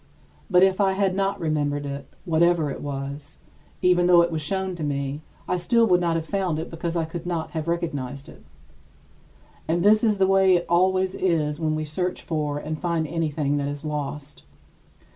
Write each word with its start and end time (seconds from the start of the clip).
But 0.49 0.63
if 0.63 0.81
I 0.81 0.93
had 0.93 1.13
not 1.15 1.39
remembered 1.39 1.85
it 1.85 2.11
whatever 2.25 2.71
it 2.71 2.81
was 2.81 3.37
even 3.83 4.07
though 4.07 4.23
it 4.23 4.31
was 4.31 4.41
shown 4.41 4.75
to 4.77 4.83
me, 4.83 5.21
I 5.47 5.57
still 5.57 5.85
would 5.85 6.01
not 6.01 6.15
have 6.15 6.25
found 6.25 6.57
it 6.57 6.71
because 6.71 6.95
I 6.95 7.05
could 7.05 7.27
not 7.27 7.51
have 7.51 7.67
recognized 7.67 8.27
it. 8.27 8.43
And 9.67 9.83
this 9.83 10.03
is 10.03 10.17
the 10.17 10.25
way 10.25 10.55
it 10.55 10.65
always 10.67 11.13
is 11.13 11.59
when 11.59 11.75
we 11.75 11.85
search 11.85 12.23
for 12.23 12.57
and 12.57 12.79
find 12.81 13.05
anything 13.05 13.57
that 13.57 13.67
is 13.67 13.85
lost. 13.85 14.41